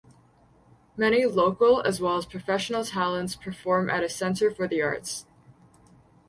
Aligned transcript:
Many 0.97 1.27
local 1.27 1.83
as 1.83 2.01
well 2.01 2.17
as 2.17 2.25
professional 2.25 2.83
talents 2.83 3.35
perform 3.35 3.87
at 3.87 4.03
A 4.03 4.09
Center 4.09 4.49
for 4.49 4.67
the 4.67 4.81
Arts. 4.81 5.27